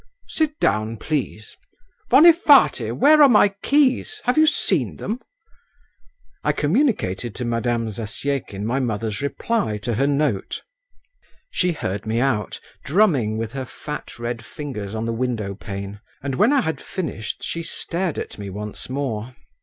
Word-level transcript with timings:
"Sit 0.29 0.59
down, 0.59 0.97
please. 0.97 1.55
Vonifaty, 2.09 2.91
where 2.91 3.21
are 3.21 3.29
my 3.29 3.49
keys, 3.61 4.19
have 4.23 4.35
you 4.35 4.47
seen 4.47 4.95
them?" 4.95 5.19
I 6.43 6.53
communicated 6.53 7.35
to 7.35 7.45
Madame 7.45 7.87
Zasyekin 7.91 8.65
my 8.65 8.79
mother's 8.79 9.21
reply 9.21 9.77
to 9.83 9.93
her 9.93 10.07
note. 10.07 10.63
She 11.51 11.73
heard 11.73 12.07
me 12.07 12.19
out, 12.19 12.59
drumming 12.83 13.37
with 13.37 13.51
her 13.51 13.63
fat 13.65 14.17
red 14.17 14.43
fingers 14.43 14.95
on 14.95 15.05
the 15.05 15.13
window 15.13 15.53
pane, 15.53 16.01
and 16.23 16.33
when 16.33 16.51
I 16.51 16.61
had 16.61 16.81
finished, 16.81 17.43
she 17.43 17.61
stared 17.61 18.17
at 18.17 18.39
me 18.39 18.49
once 18.49 18.89
more. 18.89 19.35